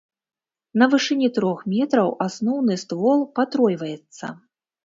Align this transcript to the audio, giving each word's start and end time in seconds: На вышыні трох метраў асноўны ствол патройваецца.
На 0.81 0.85
вышыні 0.93 1.29
трох 1.35 1.59
метраў 1.75 2.09
асноўны 2.27 2.81
ствол 2.85 3.19
патройваецца. 3.41 4.25